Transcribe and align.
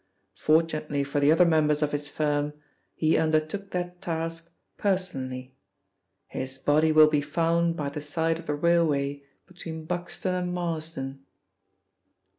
Fortunately 0.33 1.03
for 1.03 1.19
the 1.19 1.31
other 1.31 1.45
members 1.45 1.83
of 1.83 1.91
his 1.91 2.07
firm, 2.07 2.53
he 2.95 3.15
undertook 3.19 3.69
that 3.69 4.01
task 4.01 4.51
personally. 4.75 5.53
His 6.25 6.57
body 6.57 6.91
will 6.91 7.05
be 7.07 7.21
found 7.21 7.75
by 7.75 7.89
the 7.89 8.01
side 8.01 8.39
of 8.39 8.47
the 8.47 8.55
railway 8.55 9.21
between 9.45 9.85
Buxton 9.85 10.33
and 10.33 10.51
Marsden.' 10.55 11.23